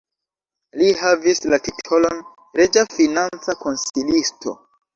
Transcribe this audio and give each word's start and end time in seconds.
Li 0.79 0.87
havis 1.01 1.41
la 1.55 1.59
titolon 1.67 2.25
reĝa 2.61 2.87
financa 2.97 3.59
konsilisto. 3.63 4.59